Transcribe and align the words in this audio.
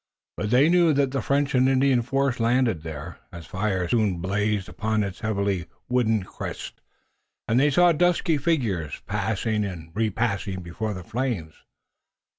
But 0.35 0.49
they 0.49 0.67
knew 0.67 0.93
that 0.93 1.11
the 1.11 1.21
French 1.21 1.53
and 1.53 1.69
Indian 1.69 2.01
force 2.01 2.39
landed 2.39 2.81
there, 2.81 3.19
as 3.31 3.45
fires 3.45 3.91
soon 3.91 4.17
blazed 4.17 4.67
upon 4.67 5.03
its 5.03 5.19
heavily 5.19 5.67
wooded 5.89 6.25
crest, 6.25 6.81
and 7.47 7.59
they 7.59 7.69
saw 7.69 7.91
dusky 7.91 8.39
figures 8.39 8.99
passing 9.05 9.63
and 9.63 9.91
repassing 9.93 10.63
before 10.63 10.95
the 10.95 11.03
flames. 11.03 11.53